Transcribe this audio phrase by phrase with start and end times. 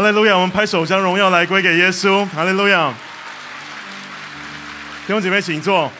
[0.00, 0.34] 哈利路亚！
[0.34, 2.24] 我们拍手将荣耀来归给耶稣。
[2.28, 2.90] 哈利路亚！
[5.06, 5.92] 弟兄姐妹，请坐。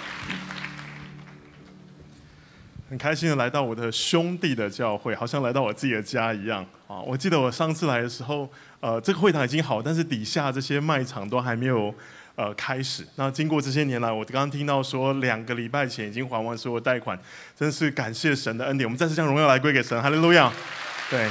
[2.89, 6.97] 很开心的来到我的兄弟的教会，好像来到我自己的家一样啊！
[7.01, 8.48] 我记得我上次来的时候，
[8.80, 11.95] 呃，这个会堂已经好，但是底下这些卖场都还没有
[12.37, 13.07] 呃开始。
[13.17, 17.19] 那经过这些年来，我刚刚听到说两个礼拜前已经还完所有贷款，
[17.55, 18.88] 真是感谢神的恩典。
[18.88, 20.51] 我们再次将荣耀来归给神，哈利路亚！
[21.10, 21.29] 对，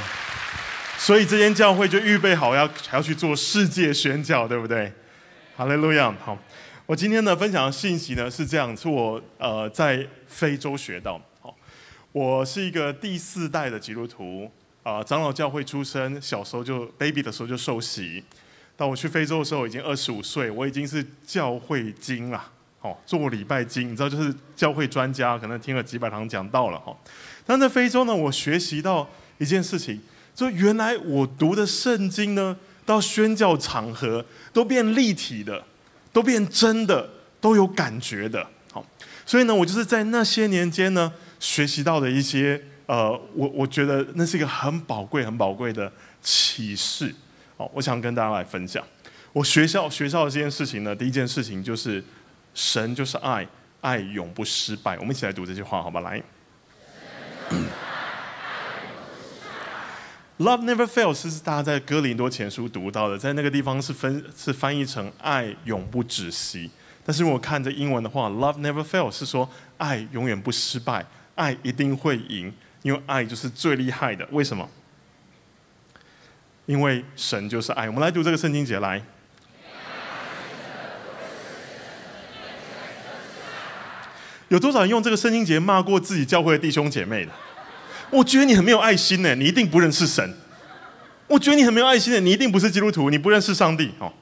[1.00, 4.92] 所以这间教会就预备好要还要去做世界宣教，对不对？
[5.56, 6.14] 好嘞路亚！
[6.22, 6.38] 好，
[6.84, 11.18] 我今天呢分享的信息呢是这样，是我呃在非洲学到。
[11.40, 11.56] 好
[12.12, 14.50] 我是一个第四代的基督徒，
[14.82, 18.22] 啊，长老教会出身，小时候就 baby 的时候就受洗，
[18.76, 22.44] 到我去非洲的时候已经二十五岁，我已经是教会经了，
[22.82, 26.94] 哦，做礼拜经，你知道就是教会专家，可能听了几百堂讲道了哈。
[27.46, 29.08] 但在非洲呢，我学习到
[29.38, 29.98] 一件事情，
[30.40, 34.24] 就原来我读的圣经呢，到宣教场合
[34.54, 35.62] 都变立体的，
[36.14, 37.06] 都变真的，
[37.42, 38.82] 都有感觉的，好，
[39.26, 41.12] 所以呢，我就是在那些年间呢。
[41.38, 45.90] 学习到的一些，呃，我我觉得那是一个很宝贵、很宝贵的
[46.22, 47.14] 启示。
[47.58, 48.82] 好，我想跟大家来分享。
[49.34, 52.02] 我学校学校的这件事情呢，第一件事情就是
[52.54, 53.46] 神就是爱，
[53.82, 54.98] 爱永不失败。
[54.98, 56.00] 我们一起来读这句话，好吧？
[56.00, 56.22] 来
[60.40, 66.70] ，Love never fails 是大家在哥林多前书读到的，在那个地方是分是翻译成爱永不止息。
[67.04, 71.04] 但是我看这英文的话，Love never fails 是说爱永远不失败。
[71.34, 72.52] 爱一定会赢，
[72.82, 74.26] 因为爱就是最厉害的。
[74.30, 74.68] 为什么？
[76.66, 77.86] 因为神就是爱。
[77.86, 79.02] 我们来读这个圣经节来。
[84.48, 87.32] 有多少人用这个圣经节骂过自己教会的弟兄姐妹的？
[88.10, 90.36] 我觉得你很没有爱心呢，你一定不认识神。
[91.26, 93.92] 我觉得你很没有爱心的，你一定不是基督徒，你不认识上帝。
[93.98, 94.12] 哦，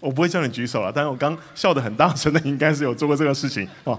[0.00, 3.98] 我不会叫你举手了，但是我刚笑得很大声的，应该是有做过这个事情哦。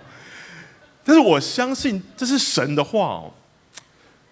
[1.03, 3.33] 但是我相信这是神的话哦，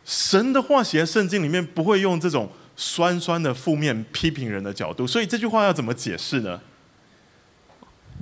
[0.06, 6.62] 神的话写在圣经里面不会用这种酸酸的负面批评人的角度，所以这句话要怎么解释呢？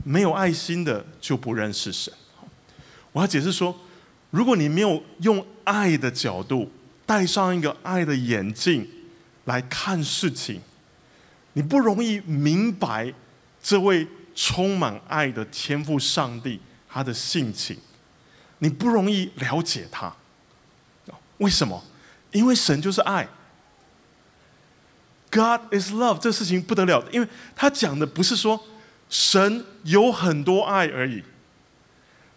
[0.04, 2.14] 没有爱心的就不认识神。
[3.12, 3.78] 我要解释说，
[4.30, 6.70] 如果你没有用爱的角度，
[7.06, 8.86] 戴上一个爱的眼镜
[9.46, 10.60] 来看事情，
[11.54, 13.14] 你不容易明白
[13.64, 14.06] 这位
[14.36, 17.78] 充满爱的天赋上帝他的性情。
[18.60, 20.14] 你不容易了解他，
[21.38, 21.82] 为什么？
[22.32, 23.28] 因为神就是爱
[25.32, 28.62] ，God is love，这事情不得了，因为他讲的不是说
[29.10, 31.24] 神有很多爱而已，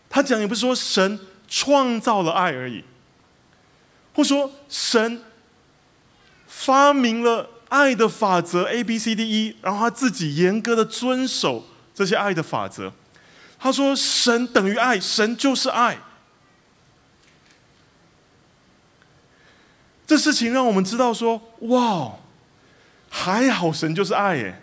[0.09, 2.83] 他讲也不是说神创造了爱而已，
[4.15, 5.21] 或说神
[6.47, 12.93] 发明了爱的法则 A B C D E，然后他自己严格的遵守这些爱的法则。
[13.59, 15.99] 他说神等于爱，神就是爱。
[20.07, 22.13] 这事情让我们知道说，哇，
[23.09, 24.61] 还好神就是爱耶！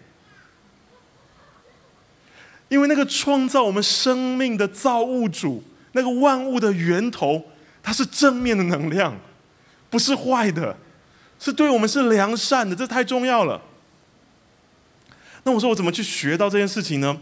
[2.69, 5.63] 因为那个创造我们生命的造物主，
[5.93, 7.43] 那个万物的源头，
[7.81, 9.17] 它是正面的能量，
[9.91, 10.75] 不是坏的，
[11.39, 13.61] 是对我们是良善的，这太重要了。
[15.43, 17.17] 那我说我怎么去学到这件事情呢？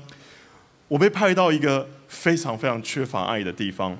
[0.87, 3.97] 我被派到一个非常非常缺乏爱的地方。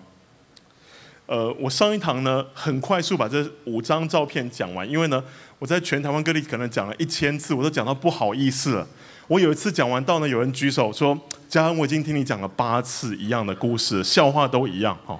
[1.26, 5.24] 呃，我上一堂呢，很快速把这五张照片讲完，因为呢，
[5.60, 8.88] 我在全台湾各地可能讲了一千次，我都讲到不好意思了。
[9.28, 11.16] 我有一次讲完到呢，有人举手说
[11.48, 15.20] ：“嘉恩，我已经听你讲了八次一样的故事，笑话都一样。”哈。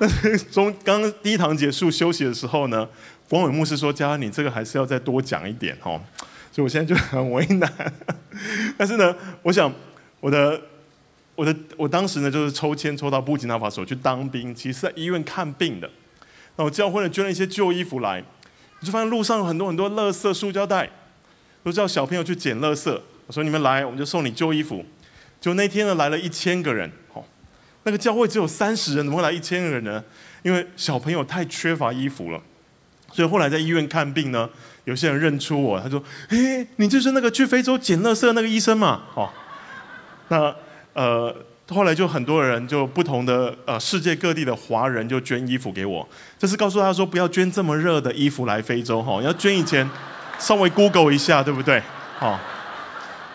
[0.00, 2.88] 但是从刚刚第一堂结束休息的时候呢，
[3.28, 6.00] 光伟牧师说：“嘉恩，你这个还是要再多讲一点。”哦。
[6.50, 7.72] 所以我现在就很为难。
[8.76, 9.72] 但是呢，我想
[10.20, 10.60] 我的。
[11.36, 15.88] 我的我当时呢，就是抽签抽到布吉纳法索去当兵，其实在医院看病的。
[16.56, 18.22] 那我教会呢捐了一些旧衣服来，
[18.78, 20.90] 我就发现路上有很多很多垃圾塑胶袋，
[21.64, 22.90] 都叫小朋友去捡垃圾。
[23.26, 24.84] 我说你们来，我们就送你旧衣服。
[25.40, 27.24] 就那天呢，来了一千个人，哦，
[27.84, 30.02] 那个教会只有三十人，怎么会来一千个人呢？
[30.42, 32.40] 因为小朋友太缺乏衣服了。
[33.12, 34.48] 所以后来在医院看病呢，
[34.84, 39.28] 有些人认出我，他说：“嘿，你就是那个去非洲捡垃圾那个医生嘛？”哦，
[40.28, 40.54] 那。
[40.92, 41.32] 呃，
[41.68, 46.06] 后来就很多人，就不同的呃世界各地的华人就捐衣服给我，
[46.36, 49.88] 这是告诉他说不要捐这么热的衣服来非洲哈，要捐以前
[50.36, 51.80] 稍微 Google 一下，对不对？
[52.18, 52.36] 好，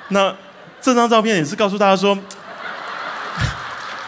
[0.09, 0.36] 那
[0.81, 2.15] 这张照片也是告诉大家说，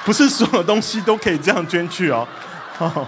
[0.07, 2.25] 不是所有东西都可以这样捐去哦。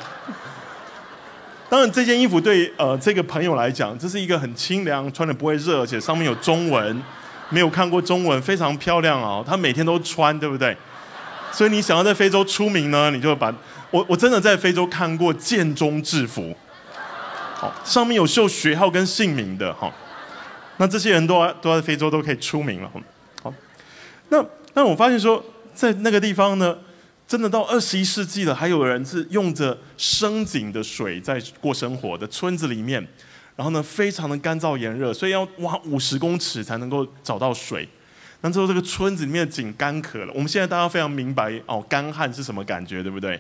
[1.70, 7.02] 当然，这件衣服对呃这个朋友来讲，这是一个很清凉，穿的不会热，而且上面有中文，
[7.48, 9.42] 没有看过中文，非常漂亮哦。
[9.48, 10.76] 他每天都穿，对不对？
[11.54, 13.50] 所以你想要在非洲出名呢，你就把
[13.92, 16.54] 我我真的在非洲看过建中制服，
[17.56, 19.90] 好，上面有绣学号跟姓名的哈。
[20.76, 22.92] 那这些人都都在非洲都可以出名了，
[23.42, 23.54] 好。
[24.28, 24.44] 那
[24.74, 25.42] 那我发现说，
[25.74, 26.78] 在那个地方呢。
[27.30, 33.08] 真的到二十一世纪了，还有人是用着生井的水在过生活的村子里面，
[33.56, 37.88] 然后呢，非常的干燥炎热，所以要挖五十公尺才能够找到水。
[38.42, 40.34] 那之后这个村子里面的井干渴了。
[40.34, 43.40] 我们现在大家非常明白哦，干旱是什么感觉，对不对？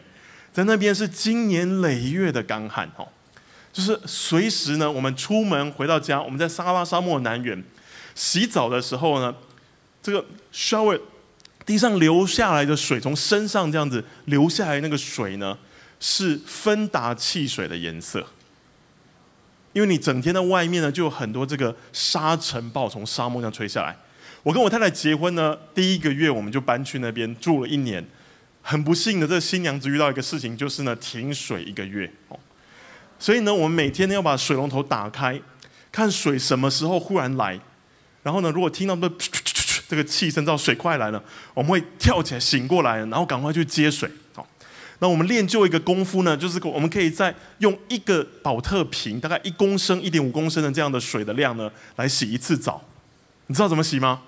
[0.53, 3.07] 在那边是经年累月的干旱哦，
[3.73, 7.63] 就是随时呢，我们出门回到家，我们在撒拉沙漠南缘
[8.13, 9.33] 洗澡的时候呢，
[10.03, 11.01] 这个 shower。
[11.69, 15.55] 地上流下来的水，从身上这样子流下来，那个水呢，
[15.99, 18.25] 是芬达汽水的颜色。
[19.73, 23.95] 因为你整天在外面呢，就有很多这个沙尘暴从沙漠上吹下来。
[24.41, 28.03] 我跟我太太结婚呢，第一个月我们就搬去那边住了一年。
[28.63, 32.39] 很不幸的，这新娘子遇到一个事情，就是呢停水一个月哦。
[33.19, 35.39] 所以呢，我们每天呢要把水龙头打开，
[35.91, 37.59] 看水什么时候忽然来。
[38.23, 39.07] 然后呢，如果听到那。
[39.89, 41.21] 这个气声，到水快来了，
[41.55, 44.07] 我们会跳起来醒过来，然后赶快去接水。
[44.35, 44.45] 好，
[44.99, 52.79] 那我们练就一个功夫呢，就是我们可以在用一个保特瓶，大概一公升、一点五公升的这样的水的量呢，来洗一次澡。
[53.47, 54.21] 你知道怎么洗吗？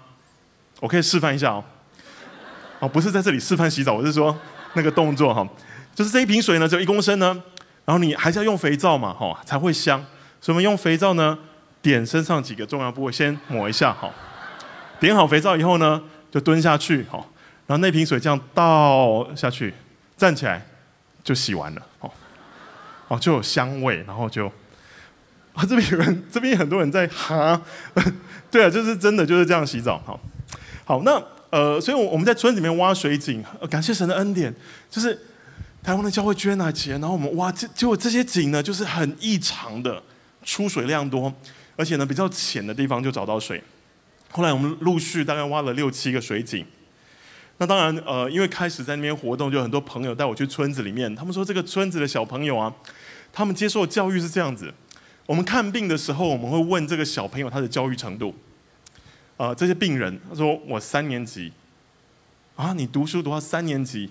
[0.79, 1.63] 我可以示范一下哦。
[2.79, 4.35] 哦，不是在这里示范洗澡，我是说
[4.73, 5.47] 那个动作哈，
[5.93, 7.39] 就是这一瓶水呢，只有一公升呢，
[7.85, 10.03] 然后你还是要用肥皂嘛，哈，才会香。
[10.41, 11.37] 所以我们用肥皂呢，
[11.83, 14.11] 点身上几个重要部位，先抹一下，好。
[15.07, 17.29] 点好肥皂以后呢，就蹲下去，好，
[17.67, 19.73] 然后那瓶水这样倒下去，
[20.15, 20.65] 站起来
[21.23, 22.11] 就洗完了，哦，
[23.07, 24.47] 哦，就有香味，然后就
[25.53, 27.61] 啊，这边有人，这边很多人在哈，
[28.51, 30.19] 对啊，就是真的就是这样洗澡，好，
[30.85, 34.53] 好，那呃，所以我我们在村里面挖水井，感谢神的恩典，
[34.89, 35.19] 就是
[35.83, 40.01] 台湾的教会捐了钱，然后我们挖，结结果这些井呢，就是很异常的
[40.45, 41.33] 出水量多，
[41.75, 43.61] 而且呢比较浅的地方就找到水。
[44.31, 46.65] 后来我们陆续大概挖了六七个水井，
[47.57, 51.13] 那当然呃，因为开始在那边活动，就很多朋友带我去村子里面。
[51.13, 52.73] 他们说这个村子的小朋友啊，
[53.33, 54.73] 他们接受教育是这样子：
[55.25, 58.33] 我们看病的时候，我们会问这个小朋友他的教育程度。
[59.35, 61.51] 啊，这些病人他说我三年级，
[62.55, 64.09] 啊，你读书读到三年级，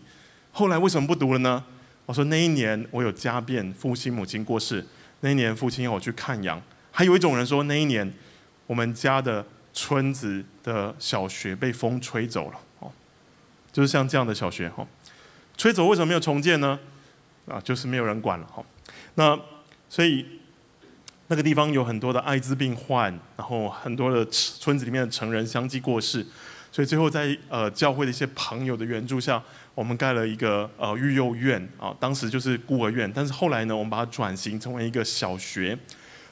[0.53, 1.65] 后来为什么不读了呢？
[2.05, 4.85] 我说那一年我有家变，父亲母亲过世，
[5.21, 6.61] 那一年父亲要我去看羊。
[6.91, 8.13] 还有一种人说那一年
[8.67, 9.47] 我们家的。
[9.73, 12.91] 村子的小学被风吹走了，哦，
[13.73, 14.87] 就是像这样的小学，哈，
[15.57, 16.79] 吹走为什么没有重建呢？
[17.47, 18.65] 啊，就是没有人管了，哈。
[19.15, 19.39] 那
[19.89, 20.27] 所以
[21.29, 26.27] 那个地方有很多的艾滋病患，然后很多的村子里面的成人相继过世，
[26.73, 29.43] 所以最后在呃教会的一些朋友的援助下，
[29.75, 35.79] 我们盖了一个呃育幼院啊，当时就是孤儿院，但是后来呢，我们把它转型成为一个小学，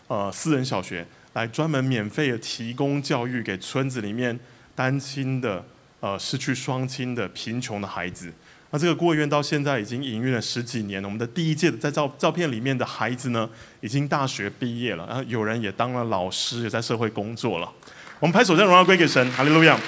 [0.08, 1.06] 呃，私人小学。
[1.38, 4.36] 来专门免费的提供教育给村子里面
[4.74, 5.64] 单亲的、
[6.00, 8.32] 呃失去双亲的贫穷的孩子。
[8.70, 11.08] 那这个孤儿院到现在已经营运了十几年了。
[11.08, 13.48] 我们的第一届在照照片里面的孩子呢，
[13.80, 17.72] 已经大学毕业了，然后有人也当了老师，也在社会工作了。
[18.18, 19.78] 我们拍手将荣耀归给神，哈利路亚。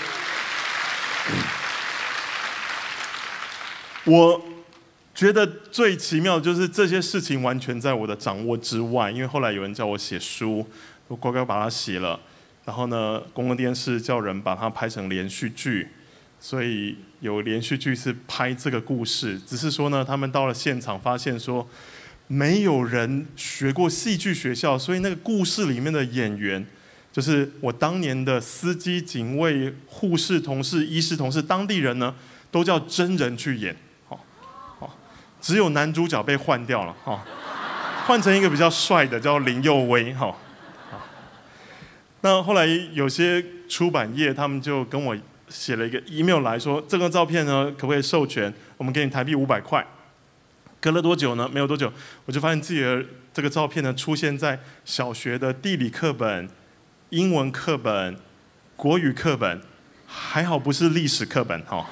[4.05, 4.41] 我
[5.15, 10.67] 觉得最奇妙的就是这些事情完全在我的掌握之外，因为后来有人叫我写书。
[11.11, 12.21] 我乖乖把它写了，
[12.65, 15.89] 然后呢，公共电视叫人把它拍成连续剧，
[16.39, 19.37] 所以有连续剧是拍这个故事。
[19.41, 21.69] 只是说呢，他们到了现场发现说，
[22.29, 26.65] 没有人学过戏剧学校，所以那个故事里面的演员，
[27.11, 32.15] 就是我当年的司机、警卫、护士、同事、医师、同事，当地人呢，
[32.53, 33.75] 都叫真人去演，
[34.09, 34.25] 好，
[34.79, 34.97] 好，
[35.41, 37.25] 只有男主角被换掉了，哈，
[38.07, 40.33] 换成一个比较帅的，叫林佑威，哈。
[42.23, 45.17] 那后来有些出版业，他们就跟我
[45.49, 48.53] 写了一个 email 来说，这个照片呢，可不可以授权？
[48.77, 49.87] 我们给你台币五百块。
[50.81, 51.49] 隔了多久呢？
[51.53, 51.93] 没有多久，
[52.27, 56.49] 我就发现自己的这个照片呢，出现在小学的地理课本、
[57.09, 58.17] 英文课本、
[58.77, 59.61] 国语课本，
[60.07, 61.87] 还好不是历史课本哈。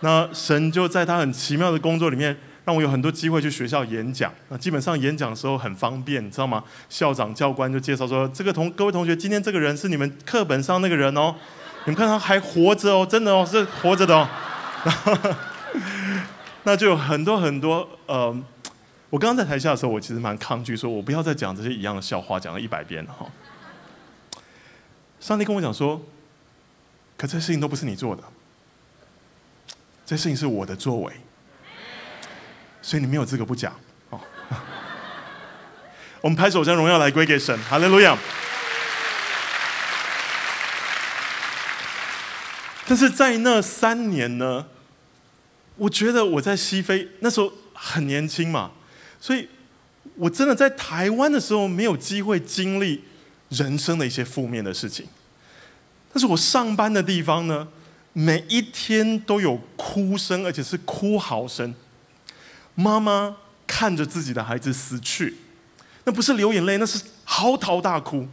[0.00, 2.36] 那神就在他很奇妙的工作里面。
[2.64, 6.62] 让我有很多机会去学校演讲，那基本上演讲的时候很方便，你知道吗？
[6.88, 11.34] 校长、教官就介绍说：“这个同各位同学，今天这个人是你们课本上那个人哦，
[11.86, 14.28] 你们看他还活着哦，真的哦，是活着的哦。
[16.64, 18.32] ”那就有很多很多呃
[19.10, 23.26] 我刚刚在台下的时候，我其实蛮抗拒，说我不要再讲这些一样的笑话，讲了一百遍了哈。
[25.20, 26.00] 上帝跟我讲说，
[27.16, 28.22] 可这事情都不是你做的，
[30.06, 31.12] 这事情是我的作为，
[32.82, 33.72] 所以你没有资格不讲。
[34.10, 34.20] 哦，
[36.20, 38.18] 我们拍手将荣耀来归给神，哈利路亚。
[42.86, 44.66] 但是在那三年呢，
[45.76, 48.72] 我觉得我在西非那时候很年轻嘛。
[49.18, 49.48] 所以，
[50.16, 53.04] 我真的在台湾的时候没有机会经历
[53.48, 55.06] 人生的一些负面的事情。
[56.12, 57.66] 但是我上班的地方呢，
[58.12, 61.72] 每一天都有哭声，而且是哭嚎声。
[62.74, 63.36] 妈妈
[63.66, 65.36] 看着自己的孩子死去，
[66.04, 68.28] 那不是流眼泪，那是嚎啕大哭。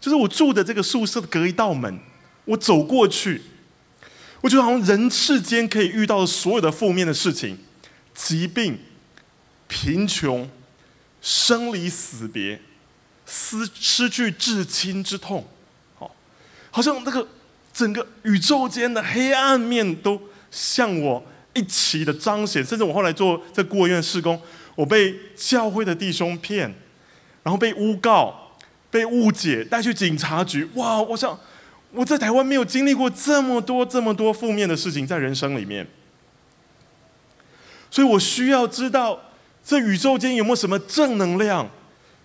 [0.00, 1.98] 就是我住的这个宿舍隔一道门，
[2.44, 3.42] 我走过去，
[4.40, 7.58] 我觉得好像人世间可以遇到的所有的负面的事情，
[8.14, 8.78] 疾病。
[9.74, 10.50] 贫穷、
[11.22, 12.60] 生离死别、
[13.24, 15.48] 失失去至亲之痛，
[15.98, 16.14] 好，
[16.70, 17.26] 好像那个
[17.72, 22.64] 整个宇宙间的黑暗面都向我一起的彰显。
[22.64, 24.40] 甚至我后来做在孤儿院施工，
[24.74, 26.72] 我被教会的弟兄骗，
[27.42, 28.56] 然后被诬告、
[28.90, 30.68] 被误解，带去警察局。
[30.74, 31.00] 哇！
[31.02, 31.38] 我想
[31.92, 35.86] 我在台湾没有经历过这么多、这么多负面的事情在人生里面，
[37.90, 39.20] 所以我需要知道。
[39.64, 41.70] 这宇宙间有没有什么正能量，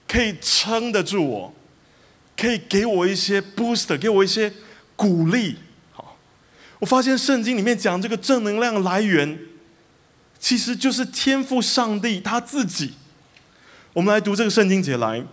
[0.08, 1.54] 可以撑得住我，
[2.36, 4.52] 可以给我一些 boost，给我一些
[4.96, 5.56] 鼓励？
[6.80, 9.40] 我发现圣经里面讲这个正能量来源，
[10.40, 12.94] 其实就是天赋上帝他自己。
[13.94, 15.24] 我们来读这个圣经节来。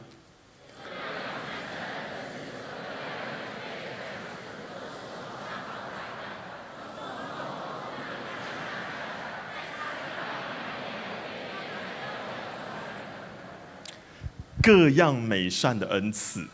[14.62, 16.46] 各样美善的恩赐，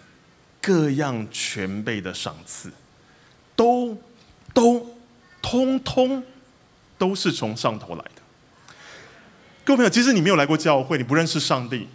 [0.60, 2.72] 各样全备的赏赐，
[5.60, 6.22] 通通
[6.96, 8.22] 都是从上头来的。
[9.64, 11.86] 各位朋友，即使你没有来过教会，你不认识上帝，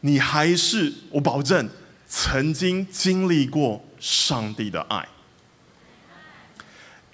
[0.00, 1.68] 你还是我保证
[2.06, 5.08] 曾经经历过上帝的爱。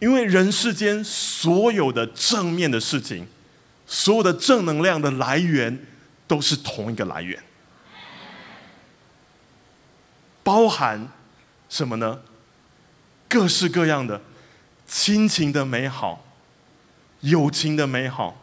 [0.01, 3.27] 因为人世间所有的正面的事情，
[3.87, 5.87] 所有的正能量的来源，
[6.27, 7.41] 都是同一个来源。
[10.43, 11.09] 包含
[11.69, 12.21] 什么呢？
[13.29, 14.21] 各式各样的
[14.89, 16.25] 亲情的美好，
[17.21, 18.43] 友情的美好。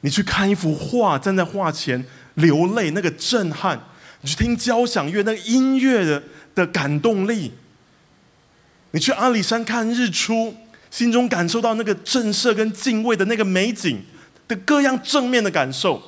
[0.00, 2.04] 你去看一幅画，站在画前
[2.34, 3.78] 流泪，那个震撼；
[4.22, 6.22] 你去听交响乐，那个音乐的
[6.54, 7.50] 的感动力；
[8.92, 10.56] 你去阿里山看日出，
[10.90, 14.02] 心中感受到那个震慑跟敬畏的那个美景
[14.46, 16.00] 的各样正面的感受。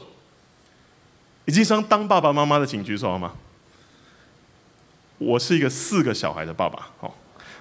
[1.44, 3.34] 已经想当爸爸妈妈的，请举手好吗？
[5.18, 7.10] 我是一个四个小孩的爸爸，哈，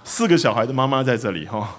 [0.10, 1.75] 四个小孩的妈妈在这里，哈。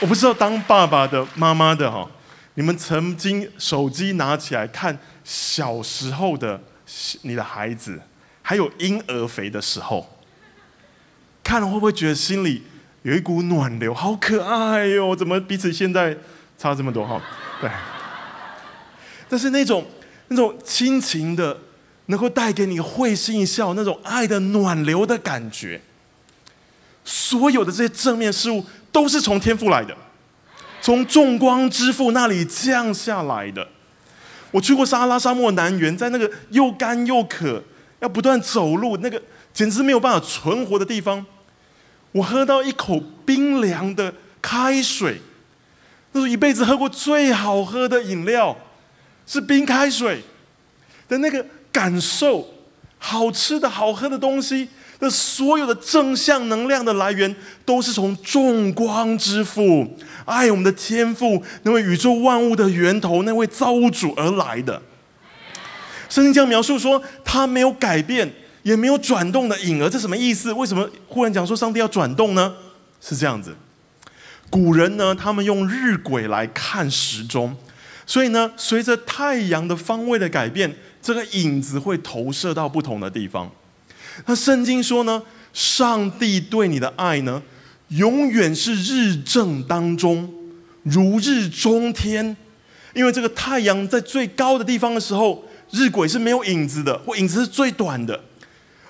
[0.00, 2.08] 我不知道当爸爸的、妈妈的，哈，
[2.54, 6.58] 你们曾经手机拿起来看小时候的
[7.20, 8.00] 你的孩子，
[8.40, 10.18] 还有婴儿肥的时候，
[11.44, 12.64] 看了会不会觉得心里
[13.02, 13.92] 有一股暖流？
[13.92, 15.14] 好可爱哟！
[15.14, 16.16] 怎么彼此现在
[16.56, 17.06] 差这么多？
[17.06, 17.20] 哈，
[17.60, 17.70] 对。
[19.28, 19.86] 但是那种
[20.28, 21.58] 那种亲情的。
[22.06, 25.80] 能够带给你会心一笑，那种爱的暖流的感觉，
[27.04, 29.96] 所有的这些正面事物都是从天赋来的，
[30.80, 33.66] 从众光之父那里降下来的。
[34.52, 37.62] 我去过撒哈拉沙漠南缘，在那个又干又渴，
[37.98, 39.20] 要不断走路，那个
[39.52, 41.26] 简直没有办法存活的地方，
[42.12, 45.20] 我喝到一口冰凉的开水，
[46.12, 48.56] 那是一辈子喝过最好喝的饮料，
[49.26, 50.22] 是冰开水
[51.08, 51.44] 的那个。
[51.76, 52.48] 感受
[52.96, 54.66] 好吃的好喝的东西
[54.98, 59.86] 的所有的正向能量的来源，都是从众光之父、
[60.24, 64.80] 爱我们的天赋、那位宇宙万物的源头、那位造物主而来的。
[66.08, 70.50] 圣经这样描述说，他没有改变，也没有转动的影儿，这什么意思？
[70.54, 72.54] 为什么忽然讲说上帝要转动呢？
[73.02, 73.54] 是这样子，
[74.48, 77.54] 古人呢，他们用日晷来看时钟，
[78.06, 80.74] 所以呢，随着太阳的方位的改变。
[81.06, 83.48] 这个影子会投射到不同的地方。
[84.24, 85.22] 那圣经说呢，
[85.52, 87.40] 上帝对你的爱呢，
[87.90, 90.34] 永远是日正当中，
[90.82, 92.36] 如日中天。
[92.92, 98.20] 因为这个太阳在最高的地方的时候，日晷是没有影子的，或影子是最短的。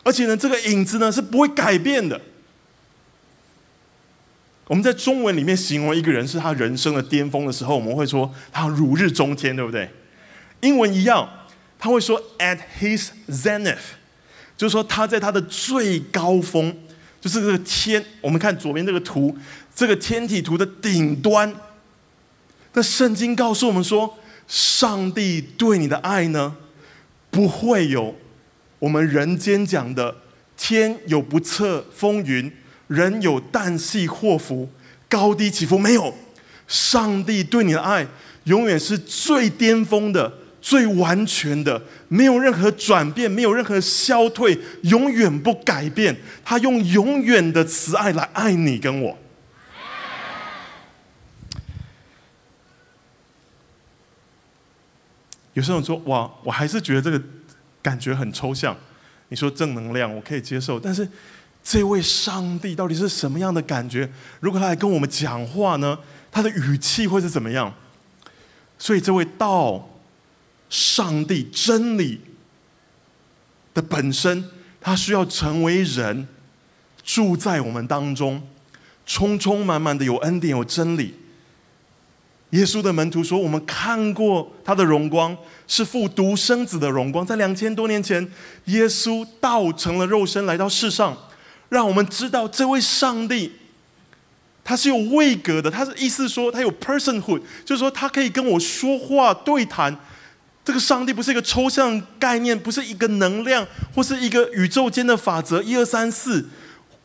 [0.02, 2.18] 而且呢，这个影子呢是不会改变的。
[4.68, 9.90] 我们在中文里面形容一个人是他人生的巅峰的时候，我们会说他如日中天，对不对？
[10.62, 11.28] 英文一样，
[11.78, 13.76] 他会说 at his zenith，
[14.56, 16.74] 就是说他在他的最高峰，
[17.20, 18.04] 就是这个天。
[18.20, 19.36] 我们看左边这个图，
[19.74, 21.54] 这个天体图的顶端。
[22.72, 26.56] 那圣经告诉我们说，上帝对你的爱呢，
[27.30, 28.14] 不会有
[28.78, 30.16] 我们人间讲的
[30.56, 32.52] 天有不测风云。
[32.88, 34.68] 人有旦夕祸福，
[35.08, 36.14] 高低起伏没有。
[36.68, 38.06] 上帝对你的爱
[38.44, 40.32] 永远是最巅峰的、
[40.66, 46.16] 最完全的，没有任何转变，没有任何消退，永远不改变。
[46.44, 49.16] 他用永远的慈爱来爱你跟我。
[55.52, 57.22] 有时候说哇，我还是觉得这个
[57.80, 58.76] 感觉很抽象。
[59.28, 61.08] 你说正能量，我可以接受，但是。
[61.68, 64.08] 这位上帝到底是什么样的感觉？
[64.38, 65.98] 如果他来跟我们讲话呢？
[66.30, 67.74] 他的语气会是怎么样？
[68.78, 69.95] 所以，这位道、
[70.68, 72.20] 上帝、真理
[73.72, 74.44] 的本身，
[74.80, 76.26] 他需要成为人，
[77.04, 78.42] 住在我们当中，
[79.04, 81.14] 充充满满的有恩典、有真理。
[82.50, 87.26] 耶稣的门徒说：“我们看过他的荣光，是父独生子的荣光。
[87.26, 88.26] 在两千多年前，
[88.66, 91.16] 耶稣道成了肉身来到世上。”
[91.68, 93.50] 让我们知道这位上帝，
[94.62, 95.68] 他是有位格的。
[95.68, 99.98] 他是意思说，他有 personhood，就是说他可以跟我说话对谈。
[100.66, 106.44] 这个上帝不是一个抽象概念，不是一个能量，或是一个宇宙间的法则一二三四，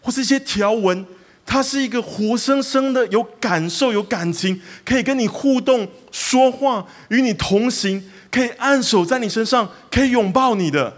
[0.01, 1.05] 或是一些条文。
[1.45, 10.97] 他是一个活生生的，有感受、有感情，可以跟你互动、说话，与你同行，可以按手在你身上，可以拥抱你的。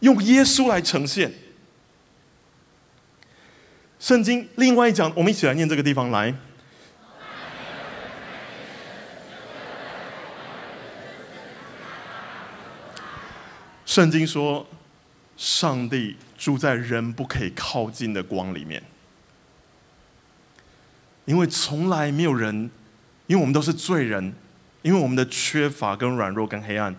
[0.00, 1.34] 用耶稣来呈现。
[4.00, 6.34] 圣经另外一讲，我们一起来念这个地方来。
[13.92, 14.66] 圣经说，
[15.36, 18.82] 上帝住在人不可以靠近的光里面，
[21.26, 22.70] 因为从来没有人，
[23.26, 24.32] 因为我们都是罪人，
[24.80, 26.96] 因为我们的缺乏跟软弱跟黑暗，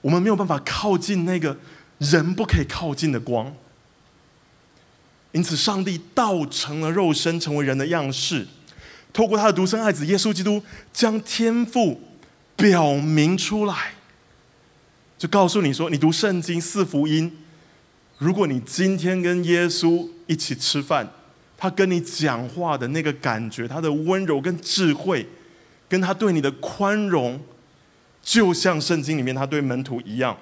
[0.00, 1.56] 我们没有办法靠近那个。
[1.98, 3.54] 人不可以靠近的光，
[5.30, 8.44] 因此上帝道成了肉身，成为人的样式，
[9.12, 10.60] 透过他的独生爱子耶稣基督，
[10.92, 12.00] 将天赋
[12.56, 13.92] 表明出来，
[15.22, 17.30] 就告诉你说：你读圣经四福音，
[18.18, 21.08] 如果你今天跟耶稣一起吃饭，
[21.56, 25.24] 他跟你讲话的那个感觉，他的温柔跟智慧，
[25.88, 27.40] 跟他对你的宽容，
[28.20, 30.36] 就像圣经里面他对门徒一样。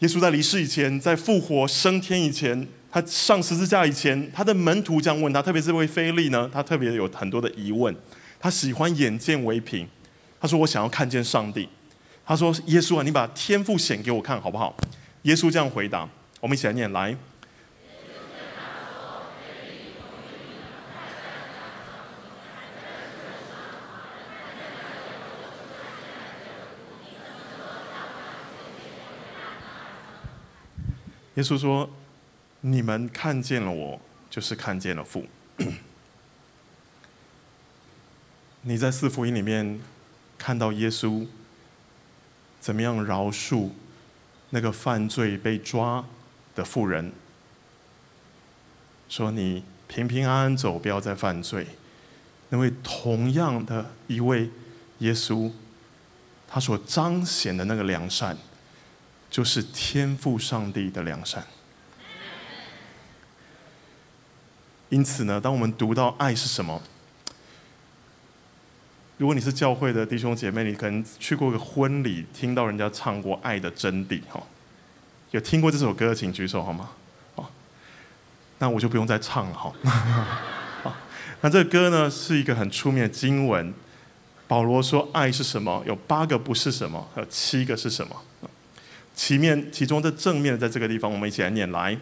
[0.00, 7.94] 耶稣在离世以前，在复活升天以前，他上十字架以前，他的门徒这样问他，特别是位菲利呢，他特别有很多的疑问。
[8.40, 9.86] 他喜欢眼见为凭，
[10.40, 11.68] 他说：“我想要看见上帝。”
[12.26, 14.76] 他说：“耶稣啊，你把天赋显给我看好不好？”
[15.22, 16.08] 耶稣这样回答
[16.40, 17.16] ：“我们一起来念来。”
[31.36, 31.88] 耶稣说
[32.62, 35.26] ：“你们看见了我，就是看见了父。
[38.62, 39.78] 你在四福音里面
[40.36, 41.26] 看到耶稣
[42.66, 43.70] 怎么样饶恕
[44.50, 46.04] 那个犯罪被抓
[46.56, 47.12] 的妇人，
[49.08, 51.64] 说你平平安安走，不要再犯罪。
[52.48, 54.50] 那位同样的一位
[54.98, 55.52] 耶稣，
[56.48, 58.36] 他所彰显的那个良善。”
[59.30, 61.46] 就是天赋上帝的良善。
[64.88, 66.82] 因此呢，当我们读到爱是什么，
[69.18, 74.42] 如果你是教会的弟兄姐妹，你可能去过个婚礼，听到人家唱过《爱的真谛》哈，
[75.30, 76.90] 有听过这首歌，请举手好吗？
[77.36, 77.46] 哦，
[78.58, 79.72] 那我就不用再唱了哈。
[80.84, 80.96] 好，
[81.40, 83.72] 那这个歌呢，是一个很出名的经文。
[84.48, 85.82] 保罗说：“爱是什么？
[85.86, 88.14] 有八个不是什么，还有七个是什么？”
[89.16, 91.96] 其面其中的正面在这个地方，我们一起来念来。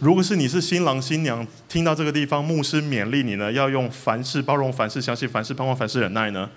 [0.00, 6.48] 如果是你是新郎新娘，听到这个地方，牧师勉励你呢，要用凡事包容，凡事相信，凡事盼望，凡事忍耐呢。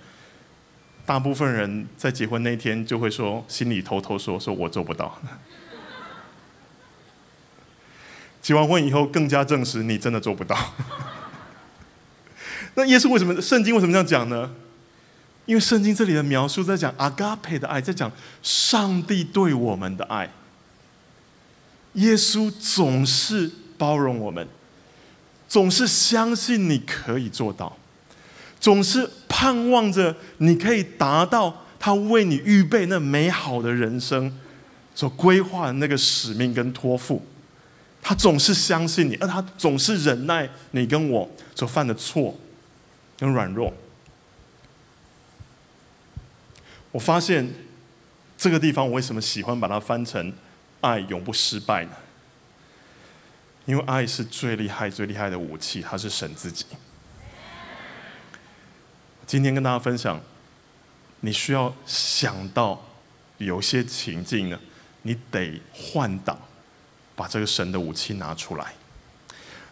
[1.06, 5.20] 大部分人在结婚那天就会说，心里偷偷说，说我做不到。
[8.42, 10.58] 结完婚以后，更加证实你真的做不到。
[12.76, 13.42] 那耶稣为什么？
[13.42, 14.50] 圣经为什么这样讲呢？
[15.46, 18.10] 因为圣经这里的描述在讲阿嘎佩的爱，在讲
[18.42, 20.30] 上帝对我们的爱。
[21.94, 24.48] 耶稣总是包容我们，
[25.48, 27.78] 总是相信你可以做到，
[28.60, 34.40] 总是盼望着你可以达到他为你预备那美好的人生
[34.96, 37.24] 所规划的那个使命跟托付。
[38.02, 42.38] 他总是相信你，而他总是忍耐你跟我所犯的错
[43.18, 43.74] 跟软弱。
[46.92, 47.50] 我发现
[48.38, 50.34] 这个地方，我为什么喜欢把它翻成
[50.84, 51.92] “爱永不失败”呢？
[53.66, 56.66] 因为爱是最厉害、最厉害的武器，它是神自己。
[59.26, 60.22] 今天跟大家分享，
[61.22, 62.86] 你需要想到
[63.38, 64.60] 有些情境呢，
[65.04, 66.38] 你得换挡，
[67.16, 68.66] 把这个神的武器拿出来；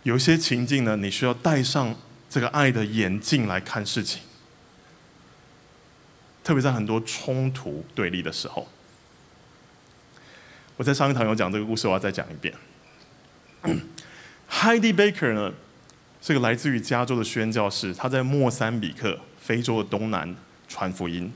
[0.03, 1.93] 有些情境呢，你需要戴上
[2.29, 4.21] 这个爱的眼镜来看事情。
[6.43, 8.67] 特别在很多冲突对立的时候，
[10.81, 12.51] 我在上一堂有讲这个故事，我要再讲一遍。
[14.49, 15.53] Heidi Baker 呢，
[16.19, 20.35] 是个来自于加州的宣教士，他在莫桑比克，非洲的东南
[20.67, 21.31] 传福音。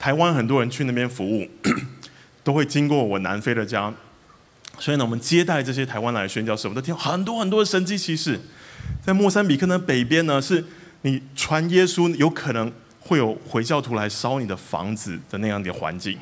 [0.00, 1.48] 台湾很多人去那边服务，
[2.42, 3.94] 都会经过我南非的家，
[4.80, 8.40] 所以呢，我们接待这些台湾来的宣教士，我们都听很多很多的神迹奇事。
[9.00, 10.64] 在莫桑比克呢，北边呢，是
[11.02, 12.72] 你传耶稣有可能。
[13.02, 16.18] 会有回教徒来烧你的房子的那样的环境，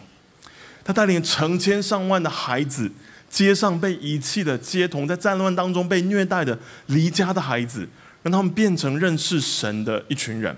[0.85, 2.91] 他带领成千上万的孩子，
[3.29, 7.87] 街上被遗弃的街童，在战乱当中被虐待的离家的孩子，
[8.23, 10.57] 让他们变成认识神的一群人。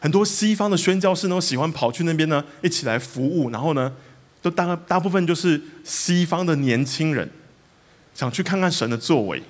[0.00, 3.92] 很多西方的宣教士都喜欢跑去那边呢，一起来服务，然后呢，
[4.42, 7.30] 都大大部分就是西方的年轻人，
[8.14, 9.42] 想去看看神的作为。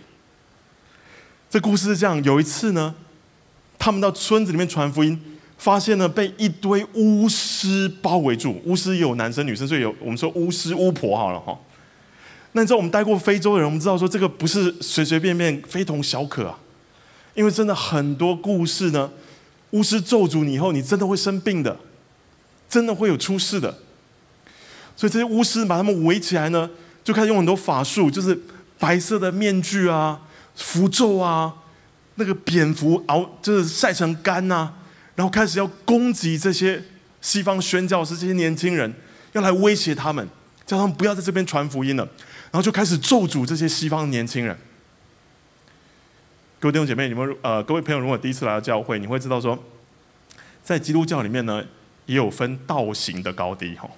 [1.49, 2.95] 这故事是这样：有一次呢，
[3.79, 5.21] 他们到村子里面传福音。
[5.57, 8.61] 发现呢，被一堆巫师包围住。
[8.65, 11.59] 巫师也有男生女生，所以有我们说巫师巫婆好了哈。
[12.53, 16.59] 那你知道我们待过非洲的人，我们知道说这个不是随随便便非同小可啊。
[17.35, 19.11] 因为真的很多故事呢，
[19.71, 21.77] 巫师咒诅你以后，你真的会生病的，
[22.69, 23.77] 真的会有出事的。
[24.95, 26.71] 所以这些巫师把他们围起来呢，
[27.03, 28.41] 就开始用很多法术，就是
[28.79, 30.21] 白色的面具啊、
[30.55, 31.53] 符咒啊、
[32.15, 34.73] 那个蝙蝠熬就是晒成干呐。
[35.17, 36.83] 然后开始要攻击这些
[37.21, 38.93] 西方宣教士，这些年轻人，
[39.33, 40.29] 要来威胁他们，
[40.67, 42.03] 叫他们不要在这边传福音了。
[42.51, 44.57] 然后就开始咒诅这些西方年轻人。
[46.61, 49.59] 各位弟兄姐妹，你们呃，各位朋友，如果第一次来到教会，你会知道说，
[50.63, 51.65] 在基督教里面呢，
[52.07, 53.89] 也有分道行的高低哈。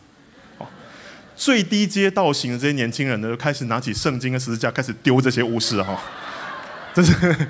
[1.34, 6.00] 最低阶道行的这些年轻人呢，就开始拿起圣经跟十字架，开始丢这些巫师哈，
[6.94, 7.48] 这是。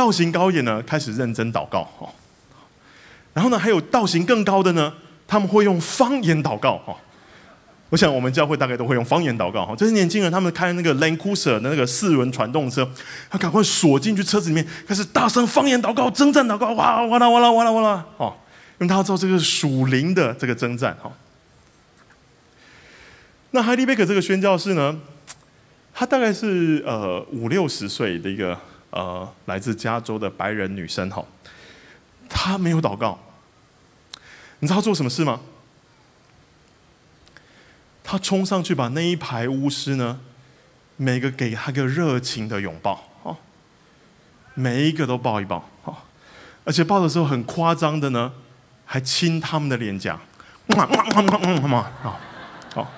[0.00, 2.08] 道行高一点呢，开始认真祷告哦。
[3.34, 4.90] 然后呢，还有道行更高的呢，
[5.28, 6.96] 他们会用方言祷告哈。
[7.90, 9.74] 我想我们教会大概都会用方言祷告哈。
[9.76, 12.88] 这些年轻人，他们开那个 Land Cruiser 的那个四轮传动车，
[13.28, 18.34] 他赶快锁进去车子里面，开始大声方言祷告、征战祷告，哇哇啦哇啦哇啦哇啦哦，
[18.78, 21.12] 因为他要做这个属灵的这个征战哈。
[23.50, 24.98] 那海利贝克这个宣教士呢，
[25.92, 28.58] 他大概是呃五六十岁的一个。
[28.90, 31.24] 呃，来自加州的白人女生哈，
[32.28, 33.18] 她没有祷告。
[34.58, 35.40] 你知道她做什么事吗？
[38.02, 40.20] 她冲上去把那一排巫师呢，
[40.96, 43.36] 每个给她个热情的拥抱哦，
[44.54, 45.96] 每一个都抱一抱哦，
[46.64, 48.32] 而且抱的时候很夸张的呢，
[48.84, 50.18] 还亲他们的脸颊，
[50.66, 52.20] 嘛嘛嘛嘛嘛嘛啊，
[52.74, 52.90] 好，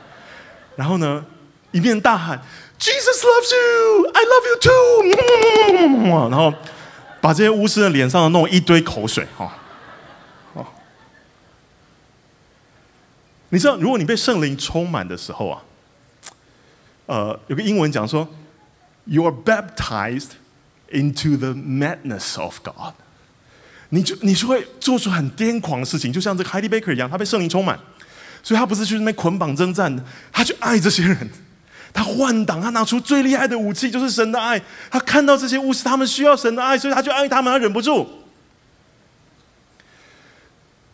[0.76, 1.26] 然后呢，
[1.72, 2.40] 一面大喊。
[2.78, 6.30] Jesus loves you, I love you too。
[6.30, 6.52] 然后
[7.20, 9.52] 把这些巫师的脸上弄一堆口水，哈，
[10.54, 10.66] 哦。
[13.50, 15.62] 你知道，如果你被圣灵充满的时候啊，
[17.06, 18.28] 呃，有个英文讲说
[19.04, 20.30] ，You are baptized
[20.90, 22.94] into the madness of God。
[23.90, 27.78] 你就你是会做出很癫狂的事情，就像这个 Heidi Baker 一样，他被圣灵充满，
[28.42, 31.30] 所以他不是去那边捆绑征战，他去爱这些人。
[31.92, 34.60] 他换挡，他拿出最厉害的武器，就是神的爱。
[34.90, 38.08] 他看到这些巫师，他们需要神的爱，所以他就爱他们，他忍不住。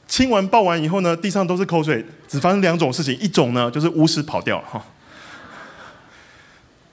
[0.08, 4.84] 亲完抱完以后呢，地上都是口水，只发生两种事情：一种呢，就是巫师跑掉了，哈，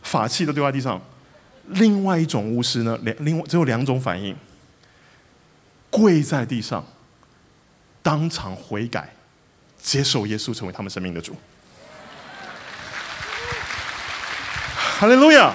[0.04, 1.00] 法器都丢在地上；
[1.70, 4.36] 另外一种巫师呢，两另外只有两种反应：
[5.90, 6.86] 跪在地上，
[8.04, 9.16] 当场悔改，
[9.82, 11.36] 接受耶稣成为他们生命的主。
[14.98, 15.54] 哈利路亚！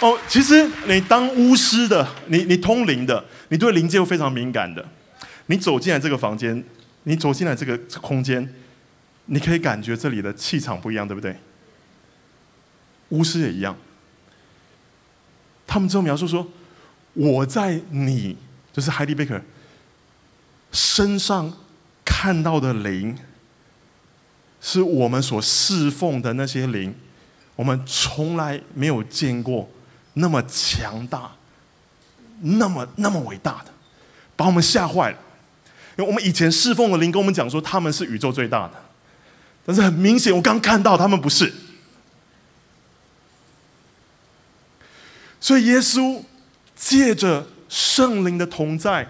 [0.00, 4.86] 哦，其实你当巫师的，你你通灵的，你对灵界会非常敏感的。
[5.46, 6.62] 你走进来这个房间，
[7.04, 8.46] 你走进来这个空间，
[9.24, 11.34] 你可以感觉这里的气场不一样，对不对？
[13.08, 13.74] 巫师也一样，
[15.66, 16.46] 他们之后描述说
[17.14, 18.36] ：“我在你，
[18.70, 19.40] 就是海蒂贝克
[20.72, 21.50] 身上
[22.04, 23.16] 看到的灵，
[24.60, 26.94] 是我们所侍奉的那些灵，
[27.60, 29.68] 我们从来没有见过
[30.14, 31.30] 那么强大、
[32.40, 33.70] 那么那么伟大的，
[34.34, 35.18] 把我们吓坏了。
[35.98, 38.82] 因为我们以前侍奉的灵跟我们讲说他们是宇宙最大的，
[39.66, 41.52] 但是很明显，我刚看到他们不是。”
[45.38, 46.22] 所以，耶稣
[46.74, 49.06] 借着圣灵的同在，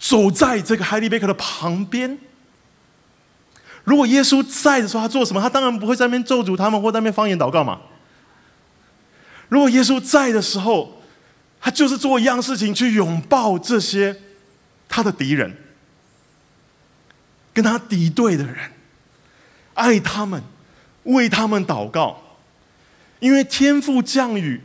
[0.00, 2.18] 走在这个海利贝克的旁边。
[3.88, 5.40] 如果耶稣在的时候，他做什么？
[5.40, 7.80] 他当然不会在那边咒诅他们，或在那边方言祷告嘛。
[9.48, 11.00] 如果耶稣在的时候，
[11.60, 14.14] 他就是做一样事情，去拥抱这些
[14.88, 15.56] 他的敌人，
[17.54, 18.56] 跟他敌对的人，
[19.72, 20.42] 爱他们，
[21.04, 22.20] 为他们祷告，
[23.20, 24.60] 因为天赋降雨。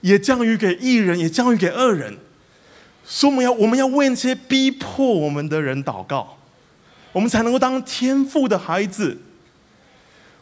[0.00, 2.16] 也降雨给一人，也降雨给恶人。
[3.04, 6.37] 所以我们要，我们要为那些逼迫我们的人祷告，
[7.12, 9.18] 我们才能够当天父的孩子，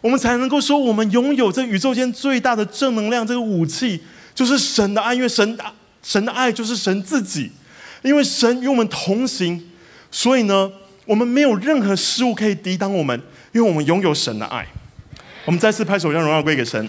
[0.00, 4.02] 我们才能够说，我们拥有这宇宙间最大的正能量，这个武器
[4.34, 5.58] 就是神的爱，因为神
[6.02, 7.50] 神的爱就是神自己，
[8.02, 9.62] 因为神与我们同行，
[10.10, 10.70] 所以呢，
[11.04, 13.20] 我们没有任何事物可以抵挡我们，
[13.52, 14.66] 因为我们拥有神的爱。
[15.44, 16.88] 我们再次拍手，让荣耀归给神。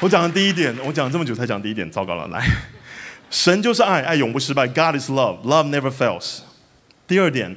[0.00, 2.28] 我讲的第一点，我讲了这么久才讲第一点，糟糕了。
[2.28, 2.46] 来，
[3.30, 4.66] 神就是爱，爱永不失败。
[4.66, 6.40] God is love, love never fails。
[7.06, 7.56] 第二点，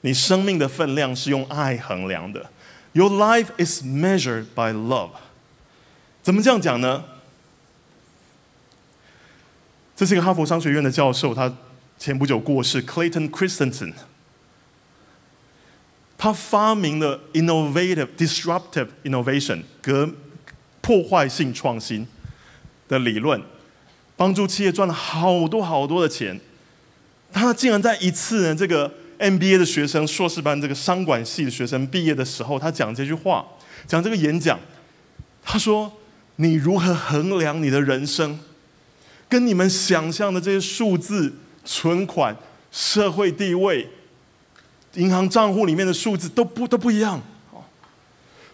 [0.00, 2.50] 你生命的分量是用爱衡量的。
[2.92, 5.10] Your life is measured by love。
[6.22, 7.04] 怎么这样讲呢？
[9.96, 11.52] 这是一个哈佛商学院的教授，他
[11.98, 13.92] 前不久过世，Clayton Christensen。
[16.16, 20.10] 他发明了 innovative, disruptive innovation，革。
[20.80, 22.06] 破坏性创新
[22.88, 23.42] 的理论，
[24.18, 26.38] 帮助企业赚了好多好多的钱。
[27.32, 33.46] 他竟然在一次呢，这个 MBA 的学生、硕士班这个商管系的学生毕业的时候，他讲这句话，
[33.86, 34.58] 讲这个演讲。
[35.42, 35.90] 他说
[36.36, 38.38] ：“你如何衡量你的人生，
[39.28, 41.32] 跟你们想象的这些数字、
[41.64, 42.36] 存款、
[42.72, 43.88] 社会地位、
[44.94, 47.22] 银行账户里面的数字都不都不一样，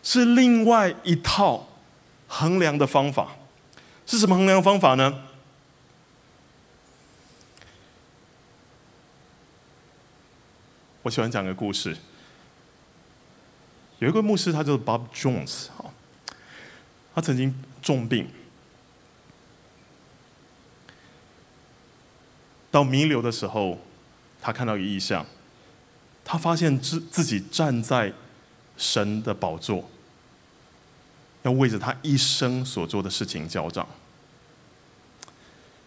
[0.03, 1.69] 是另外一套。”
[2.27, 3.37] 衡量的方法
[4.07, 4.35] 是什么？
[4.35, 5.15] 衡量方法呢？
[11.05, 11.95] 我喜欢讲个故事。
[13.99, 15.67] 有一个牧师，他叫 Bob Jones，
[17.15, 18.27] 他曾经重病，
[22.71, 23.79] 到弥留的时候，
[24.41, 25.27] 他看到一个异象，
[26.25, 28.15] 他发现自自己站在
[28.79, 29.91] 神的宝座。
[31.43, 33.87] 要为着他一生所做的事情交账，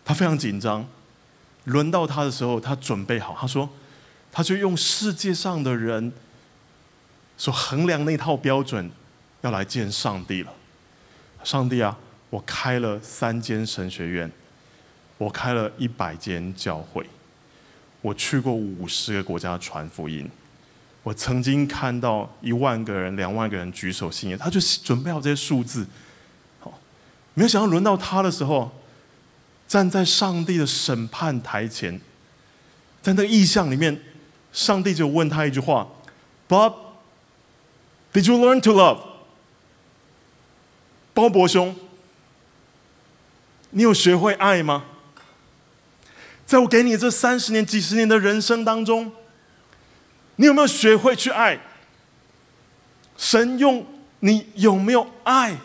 [0.06, 0.88] 他非常紧张。
[1.64, 3.68] 轮到他的时候，他准备好，他说
[4.38, 6.14] ：“他就用世界上的人
[7.38, 8.88] 所衡量那套标准，
[9.42, 10.54] 要来见上帝了。
[11.44, 11.98] 上帝啊，
[12.30, 14.32] 我开了三间神学院，
[15.18, 17.04] 我开了一百间教会，
[18.00, 20.30] 我去过五十个国家传福音。”
[21.02, 25.88] 我曾经看到一万个人、两万个人举手信耶，他就准备好这些数字。
[26.60, 26.80] 好，
[27.34, 28.72] 没有想到轮到他的时候，
[29.68, 32.00] 站在上帝的审判台前，
[33.02, 34.00] 在那个意象里面，
[34.58, 35.88] 上帝就问他一句话
[36.50, 38.98] ：“Bob，Did you learn to love？”
[41.14, 41.76] 鲍伯兄，
[43.70, 44.86] 你有学会爱吗？
[46.48, 49.12] 在我给你这三十年、几十年的人生当中。
[50.38, 51.60] 你有没有学会去爱？
[53.16, 53.86] 神用
[54.22, 55.56] 你有没有爱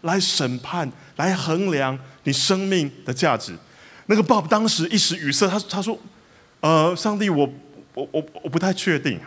[0.00, 3.58] 来审判、来衡量你生命的价值？
[4.06, 5.98] 那个 Bob 当时一时语塞，他他说
[6.60, 7.46] ：“呃，上帝，我
[7.98, 9.20] 我我我不太确定。”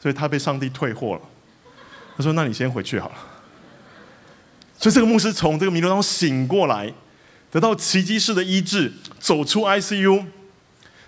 [0.00, 1.22] 所以他被上帝退货了。
[2.16, 3.14] 他说：“那你先回去好了。”
[4.78, 6.92] 所以这个牧师从这个迷路当中醒过来，
[7.50, 10.26] 得到奇迹式的医治，走出 ICU。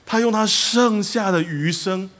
[0.04, 2.10] 他用他剩下的余生，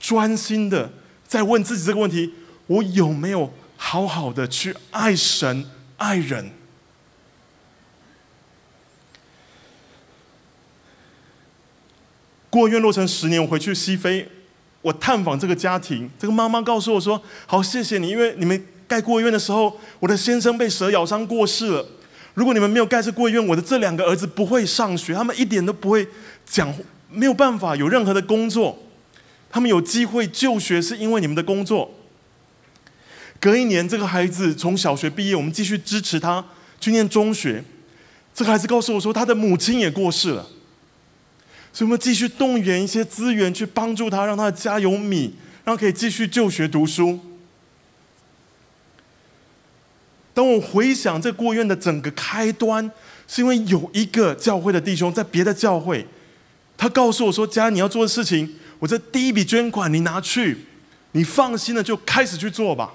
[0.00, 0.90] 专心的
[1.26, 2.32] 在问自己这个问题：
[2.68, 6.52] 我有没有好好的去爱神、爱人？
[12.54, 14.24] 孤儿院落成十年，我回去西非，
[14.80, 16.08] 我探访这个家庭。
[16.16, 21.84] 这个妈妈告诉我说：“好，谢谢你，因为你们盖孤儿院的时候，我的先生被蛇咬伤过世了。
[22.34, 26.06] 如果你们没有盖这孤儿院，我的这两个儿子不会上学，他们一点都不会
[26.46, 26.72] 讲，
[27.10, 28.78] 没有办法有任何的工作。
[29.50, 31.90] 他们有机会就学，是因为你们的工作。
[33.40, 36.44] 隔一年，这个孩子从小学毕业，我们继续支持他
[36.80, 37.64] 去念中学。
[38.32, 40.46] 这个孩子告诉我说，他的母亲也过世了，
[41.74, 45.34] 所以我们继续动员一些资源去帮助他，让他的家有米，
[45.64, 47.18] 让他可以继续就学读书。
[50.32, 52.88] 当我回想这孤儿院的整个开端，
[53.26, 56.06] 是因为有一个教会的弟兄在别的教会，
[56.76, 60.58] 他告诉我说：“家你要做的事情，我这第一笔捐款你拿去，
[61.10, 62.92] 你放心的就开始去做吧。”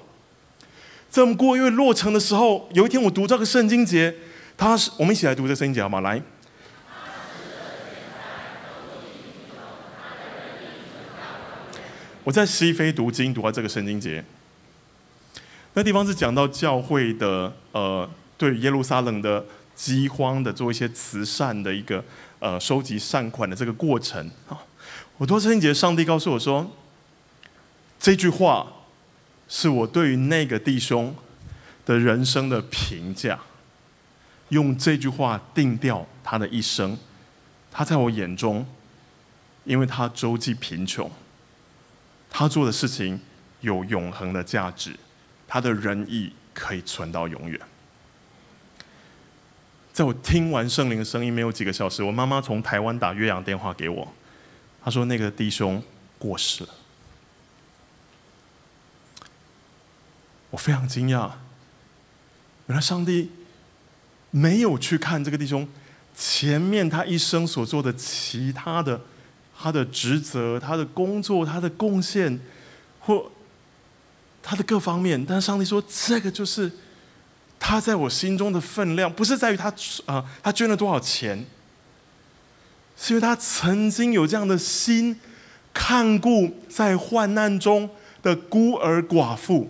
[1.10, 4.14] 在我们孤儿院落成的时候，有一天我读这个圣经节，
[4.56, 6.00] 他是我们一起来读这圣经节好吗？
[6.00, 6.22] 来，
[12.30, 14.24] 我在西非读经读到这个圣经节。
[15.74, 22.04] 那地方是讲到教会的呃，对耶路撒冷的饥荒的做一些慈善的一个
[22.38, 24.56] 呃收集善款的这个过程啊。
[25.18, 26.70] 我读圣经节，上帝告诉我说，
[27.98, 28.74] 这句话
[29.48, 31.12] 是我对于那个弟兄
[31.84, 33.40] 的人生的评价，
[34.50, 36.96] 用这句话定掉他的一生。
[37.72, 38.64] 他在我眼中，
[39.64, 41.10] 因为他周济贫穷，
[42.30, 43.20] 他做的事情
[43.60, 44.96] 有永恒的价值。
[45.46, 47.60] 他的仁义可以存到永远。
[49.92, 54.12] 在我听完圣灵的声音没有几个小时，我妈妈从台湾打岳阳电话给我，
[54.80, 55.82] 她说那个弟兄
[56.20, 56.70] 过世了。
[60.50, 61.32] 我非常惊讶，
[62.68, 63.32] 原来上帝
[64.30, 65.68] 没有去看这个弟兄
[66.16, 69.00] 前面他一生所做的其他的
[69.60, 72.38] 他的职责、他的工作、他的贡献
[73.00, 73.30] 或。
[74.42, 76.72] 他的各方面，但上帝说，这个就是
[77.58, 79.70] 他在我心中的分量，不是在于他
[80.06, 81.44] 啊，他捐了多少钱，
[82.96, 85.20] 是因为他曾经有这样的心，
[85.74, 87.90] 看顾在患难中
[88.22, 89.68] 的孤儿寡妇，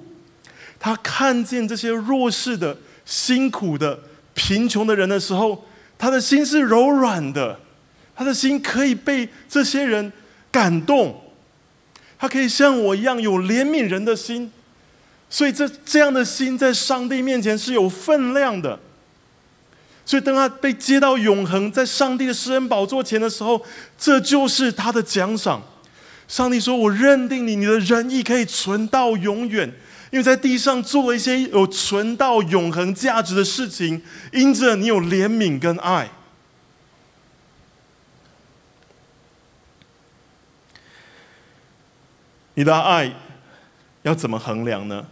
[0.79, 3.98] 他看见这些弱势的、辛苦的、
[4.35, 5.66] 贫穷的人的时候，
[5.98, 7.59] 他的心是柔软的，
[8.20, 10.12] 他的心可以被这些人
[10.52, 11.18] 感动，
[12.18, 14.52] 他可以像我一样有怜悯人的心。
[15.30, 18.78] 所以，这这样的心在上帝面前是有分量的。
[20.04, 23.64] 所以，当他被接到永恒，在上帝的施恩宝座前的时候，
[23.98, 25.62] 这就是他的奖赏。
[26.28, 29.72] 上帝说：“我认定你，你的仁义可以存到永远，
[30.11, 36.11] 因为在地上做了一些有存到永恒价值的事情，因着你有怜悯跟爱。
[42.61, 43.11] 你的爱
[44.03, 45.07] 要怎么衡量呢？”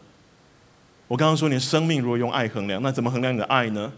[1.08, 3.90] 我刚刚说，你的生命如果用爱衡量，那怎么衡量你的爱呢？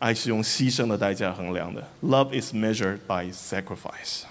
[0.00, 1.86] 爱是用牺牲的代价衡量的。
[2.02, 4.22] Love is measured by sacrifice。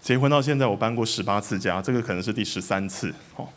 [0.00, 3.14] 结婚到现在，我搬过十八次家，这个可能是第十三次。
[3.36, 3.48] 哦，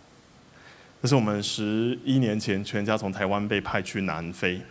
[1.01, 4.61] 这是我们十一年前全家从台湾被派去南非，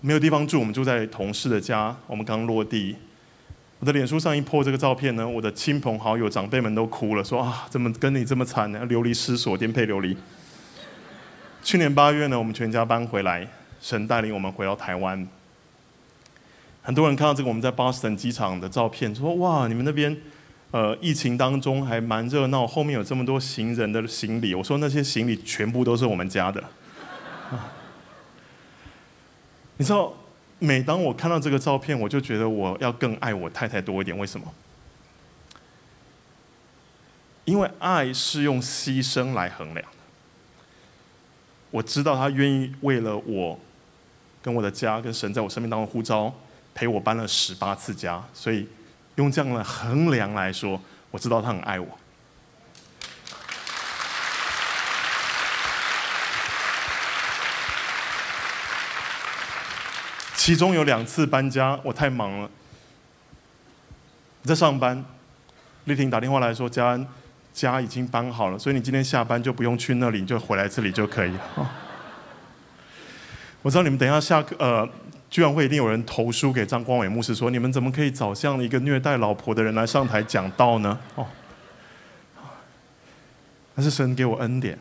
[0.00, 1.96] 没有地方住，我们住在同事的家。
[2.06, 2.94] 我们刚落地。
[3.78, 8.82] 我的脸书上一破这个照片呢，我的亲朋好友、长辈们都哭了，说啊，怎么跟你这么惨呢？
[8.86, 10.16] 流离失所，颠沛流离。
[11.62, 13.46] 去年八月呢，我们全家搬回来，
[13.80, 15.28] 神带领我们回到台湾。
[16.80, 20.16] 很多人看到这个我们在 Boston 机场的照片，说哇，你们那边
[20.70, 24.54] 呃疫情当中还蛮热闹，后面有这么多行人的行李。
[24.54, 26.62] 我说那些行李全部都是我们家的。
[27.50, 27.72] 啊
[29.76, 30.14] 你知道？
[30.58, 34.16] 每当我看到这个照片，我就觉得我要更爱我太太多一点。
[34.16, 34.52] 为什么？
[37.44, 39.98] 因为爱是用牺牲来衡量的。
[41.70, 43.58] 我知道他愿意为了我，
[44.42, 46.34] 跟我的家，跟神在我生命当中呼召，
[46.74, 48.66] 陪我搬了十八次家，所以
[49.16, 51.86] 用这样的衡量来说，我知道他很爱我。
[60.36, 62.48] 其中有两次搬家，我太忙了，
[64.44, 65.04] 在上班。
[65.86, 67.06] 丽婷打电话来说：“家安，
[67.52, 71.70] 家已经搬好了，所以你今天下班就不用去那里，你就回来这里就可以了。”
[73.62, 74.88] 我知道你们等一下下课，呃，
[75.30, 81.26] 居然会一定有人投书给张光伟牧师说：“你们怎么可以找这样的一个虐待老婆的人来上台讲道呢？”哦，
[83.74, 84.78] 那是神给我恩典。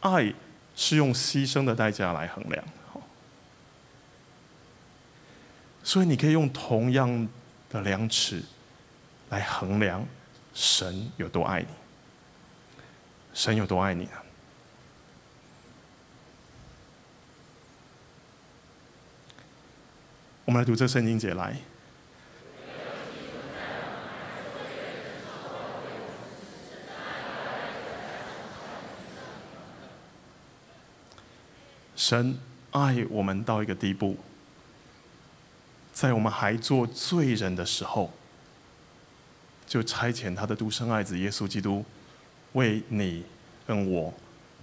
[0.00, 0.32] 爱。
[0.76, 2.64] 是用牺牲的代价来衡量。
[5.82, 7.28] 所以你可以用同样
[7.70, 8.42] 的量尺
[9.30, 10.04] 来衡量
[10.52, 11.68] 神有多爱你。
[13.32, 14.10] 神有多爱你呢
[20.46, 21.56] 我们来读这圣经节来。
[32.08, 32.38] 神
[32.70, 34.16] 爱我们到一个地步，
[35.92, 38.12] 在我们还做罪人的时候，
[39.66, 41.84] 就差遣他的独生爱子耶稣基督，
[42.52, 43.24] 为你
[43.66, 44.14] 跟我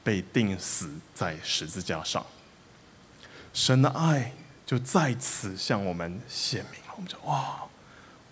[0.05, 2.25] 被钉死在十字架上。
[3.53, 4.31] 神的爱
[4.65, 6.93] 就在此向我们显明了。
[6.95, 7.65] 我们就哇，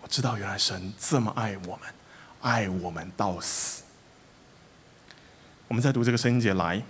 [0.02, 1.94] 我知道原来神这么爱我们，
[2.40, 3.84] 爱我们到死。
[5.68, 6.82] 我们再读这个圣经节来。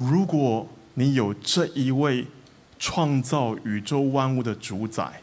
[0.00, 2.26] 如果你有这一位
[2.78, 5.20] 创造宇宙万物的主宰，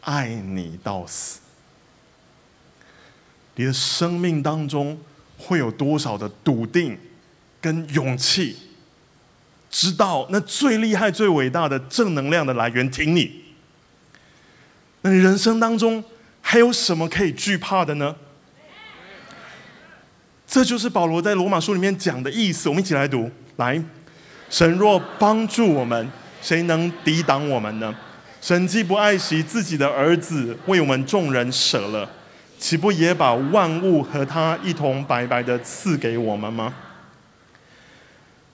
[0.00, 1.38] 爱你到死，
[3.54, 5.00] 你的生命当中
[5.38, 6.98] 会有多少的笃定
[7.60, 8.56] 跟勇气？
[9.70, 13.44] 知道那最厉害、最伟大的正能量的来源挺你，
[15.02, 16.02] 那你人生当中
[16.40, 18.16] 还有什么可以惧怕的呢？
[20.54, 22.68] 这就是保罗在罗马书里面讲的意思。
[22.68, 23.82] 我们一起来读：来，
[24.48, 26.08] 神若帮助我们，
[26.40, 27.92] 谁能抵挡我们呢？
[28.40, 32.08] 神既不爱惜自己的儿子，为我们众人舍了，
[32.56, 36.72] 岂不也把万物和他一同白白的赐给我们吗？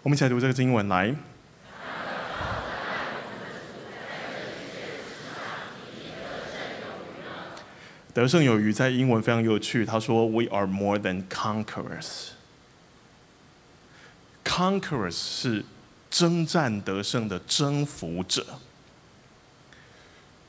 [0.03, 1.15] 我们一起来读这个经文来。
[8.13, 9.87] 得胜有余，在英文非常有趣。
[9.87, 12.31] 他说：“We are more than conquerors。
[14.45, 15.65] Conquerors 是
[16.11, 18.45] 征战得胜的征服者。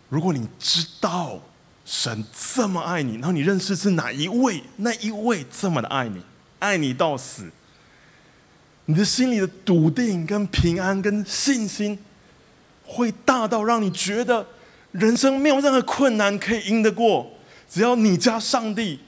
[0.09, 1.39] 如果你知道
[1.86, 6.24] 神这么爱你，然后你认识是哪一位，那一位这么的爱你，
[6.57, 7.51] 爱你到死，
[8.86, 11.99] 你的心里的笃定、跟平安、跟信心，
[12.84, 14.47] 会大到让你觉得
[14.91, 17.32] 人生没有任何困难可以赢得过。”
[17.74, 18.99] 只要你加上帝，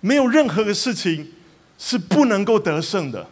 [0.00, 1.32] 没有任何的事情
[1.78, 3.24] 是不能够得胜的，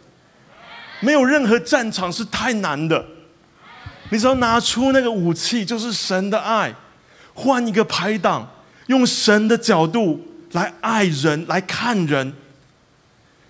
[1.01, 3.05] 没有任何战场是太难的。
[4.09, 6.73] 你只要拿出那个武器，就是神的爱，
[7.33, 8.49] 换一个拍档，
[8.87, 12.31] 用神的角度来爱人，来看人，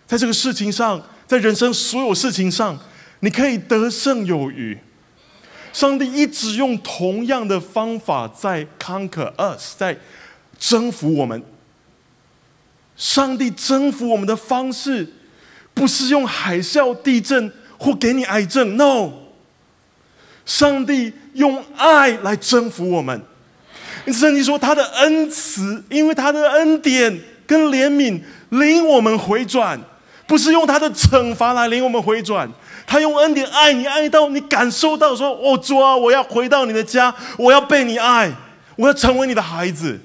[0.07, 2.75] 在这个事情上，在人生所有事情上，
[3.19, 4.75] 你可以得胜有余。
[5.71, 9.95] 上帝一直用同样的方法在 conquer us，在。
[10.59, 11.41] 征服我们，
[12.97, 15.07] 上帝征服我们的方式，
[15.73, 18.75] 不是用海啸、地震或给你癌症。
[18.75, 19.11] No，
[20.45, 23.21] 上帝用爱来征服我们。
[24.07, 29.79] 圣经说他的恩慈，因为他的恩典跟怜悯领我们回转，
[30.27, 32.49] 不是用他的惩罚来领我们回转。
[32.85, 38.33] 他用恩典爱你，爱到你感受到说：“哦，主啊，我要回到你的家，我要被你爱，
[38.75, 39.99] 我要成为你的孩子。”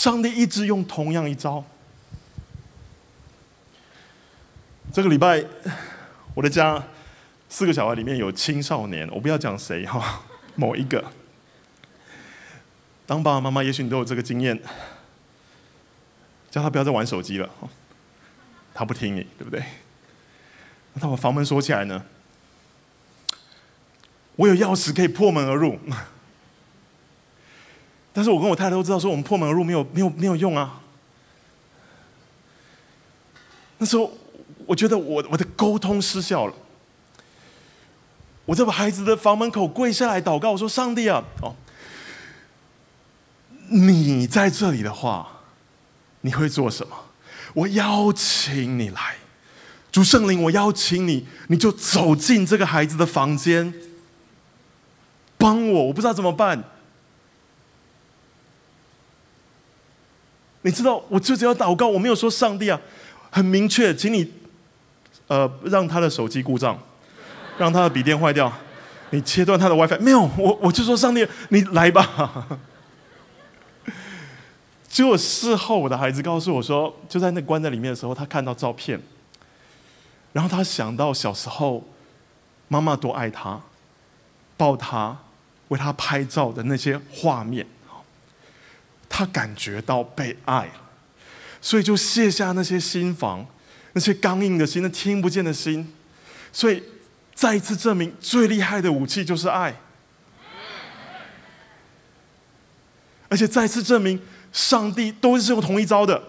[0.00, 1.62] 上帝一直用同样一招。
[4.90, 5.44] 这个礼拜，
[6.32, 6.82] 我的家
[7.50, 10.22] 四个小孩里面有青少年，我不要讲谁哈，
[10.56, 11.04] 某一个。
[13.04, 14.58] 当爸爸妈妈，也许你都有这个经验，
[16.50, 17.50] 叫他不要再玩手机了，
[18.72, 19.62] 他不听你，对不对？
[20.94, 22.02] 那他把房门锁起来呢？
[24.36, 25.78] 我有钥匙可以破门而入。
[28.12, 30.80] 但是我跟我太太都知道，说我们破门而入没有没有没有用啊。
[33.78, 34.12] 那时候
[34.66, 36.54] 我觉得我我的沟通失效了，
[38.44, 41.54] 我在把孩子的房门口跪下来祷告，我说：“上帝啊，哦，
[43.68, 45.42] 你在这里的话，
[46.22, 46.96] 你会做什么？
[47.54, 49.16] 我邀请你来，
[49.92, 53.72] 主圣灵，我邀请你，你就走进这个孩子的房间，
[55.38, 56.64] 帮我，我不知道怎么办。”
[60.62, 62.78] 你知道，我就只要祷告，我没有说上帝啊，
[63.30, 64.30] 很明确，请你，
[65.26, 66.78] 呃，让他的手机故障，
[67.56, 68.52] 让他的笔电坏掉，
[69.10, 72.58] 你切断他的 WiFi，没有，我我就说上帝，你来吧。
[74.88, 79.00] 结果事后，我的孩子告诉我说，就在那关在里面的时候，他看到照片，
[80.32, 81.82] 然后他想到小时候
[82.68, 83.60] 妈妈多爱他，
[84.56, 85.16] 抱他，
[85.68, 87.64] 为他拍照的那些画面。
[89.20, 90.66] 他感觉到被爱，
[91.60, 93.46] 所以就卸下那些心房，
[93.92, 95.92] 那些刚硬的心，那听不见的心，
[96.50, 96.82] 所以
[97.34, 99.78] 再一次证明，最厉害的武器就是爱。
[103.28, 104.18] 而且再次证明，
[104.54, 106.22] 上帝都是用同一招的。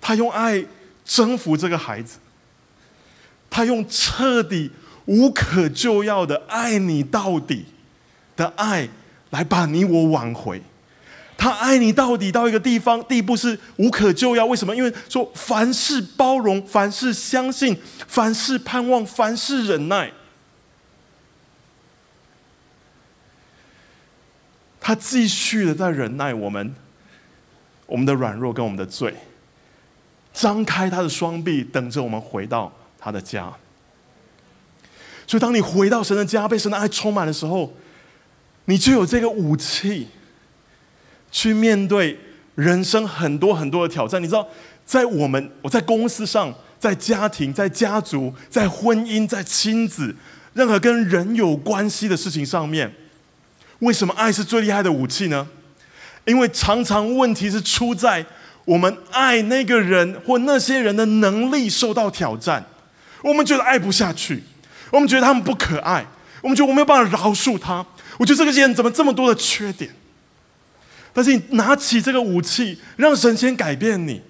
[0.00, 0.64] 他用爱
[1.04, 2.16] 征服这个孩子，
[3.50, 4.70] 他用彻底
[5.04, 7.66] 无可救药的爱你到底
[8.34, 8.88] 的爱
[9.30, 10.62] 来把你我挽回。
[11.38, 14.74] 他爱你到底到一个地方地步是无可救药，为什么？
[14.74, 20.10] 因为说凡事包容，凡事相信，凡事盼望，凡事忍耐。
[24.80, 26.74] 他继续的在忍耐我们，
[27.86, 29.14] 我们的软弱跟我们的罪，
[30.32, 33.52] 张开他的双臂，等着我们回到他的家。
[35.26, 37.74] 所以，当你回到神的家，被神的爱充满的时候，
[38.66, 40.08] 你就有这个武器。
[41.32, 42.18] 去面对
[42.54, 44.48] 人生很多很多的挑战，你知道，
[44.86, 50.16] 在我们我在公司上，在家庭，在家族，在婚姻，在亲子，
[50.54, 52.90] 任何跟人有关系的事情上面，
[53.80, 55.46] 为什么爱是最厉害的武器呢？
[56.24, 58.24] 因为常常问题是出在
[58.64, 62.64] 我们爱那个人或那些人的能力受到挑战，
[63.22, 64.42] 我们觉得爱不下去，
[64.90, 66.06] 我们觉得他们不可爱，
[66.46, 67.84] 我们觉得我没有办法饶恕他，
[68.18, 69.90] 我觉得这个人怎么这么多的缺点。
[71.12, 74.22] 但是你拿起这个武器，让神先改变你，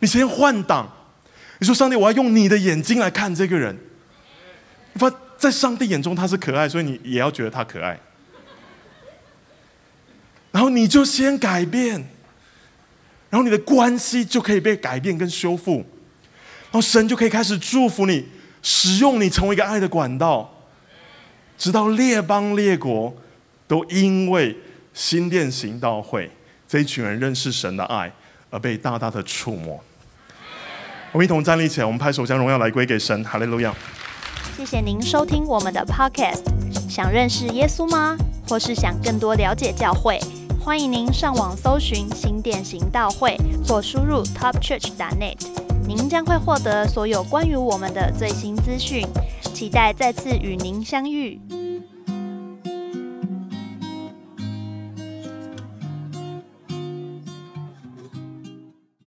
[0.00, 0.92] 你先换挡。
[1.60, 3.78] 你说：“上帝，我要用你的眼睛来看这个人。”
[4.98, 8.00] 发在上帝眼中他是可爱，所以你也要觉得他可爱。
[10.50, 11.92] 然后你就先改变，
[13.30, 18.26] 然后你的关系就可以被改变跟修复，然后神就可以开始祝福你，
[18.62, 20.50] 使用你成为一个爱的管道，
[21.56, 23.14] 直到列邦列国
[23.66, 24.56] 都因为。
[24.94, 26.28] 新店行道会
[26.66, 28.12] 这一群人认识神的爱，
[28.50, 29.78] 而被大大的触摸。
[31.12, 33.22] 我们一同站立起来，我们拍手将荣耀来归给神。
[33.22, 33.72] 哈利路亚！
[34.56, 36.42] 谢谢您收听我们的 Podcast。
[36.90, 38.16] 想认识耶稣吗？
[38.48, 40.18] 或是想更多了解教会？
[40.60, 43.36] 欢迎您上网搜寻新店行道会，
[43.68, 45.67] 或输入 topchurch.net。
[45.88, 49.02] 您将会获得所有关于我们的最新资讯。
[49.54, 51.40] 期待再次与您相遇。